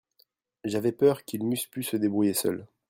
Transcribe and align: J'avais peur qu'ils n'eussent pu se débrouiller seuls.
J'avais 0.63 0.93
peur 0.93 1.25
qu'ils 1.25 1.47
n'eussent 1.47 1.67
pu 1.67 1.83
se 1.83 1.95
débrouiller 1.95 2.33
seuls. 2.33 2.65